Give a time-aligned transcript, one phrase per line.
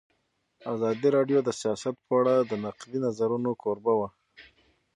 [0.73, 4.09] ازادي راډیو د سیاست په اړه د نقدي نظرونو کوربه وه.